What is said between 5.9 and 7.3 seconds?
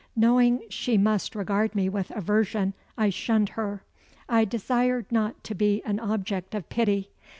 object of pity.